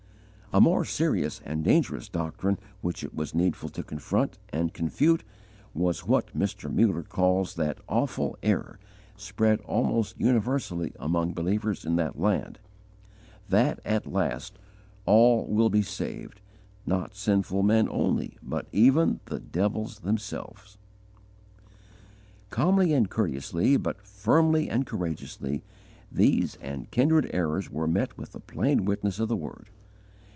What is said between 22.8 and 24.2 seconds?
and courteously, but